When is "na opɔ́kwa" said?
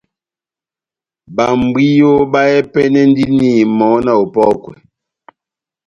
4.05-4.73